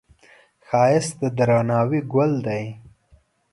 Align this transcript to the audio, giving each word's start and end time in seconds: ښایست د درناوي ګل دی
ښایست 0.67 1.13
د 1.21 1.23
درناوي 1.37 2.01
ګل 2.13 2.33
دی 2.47 2.63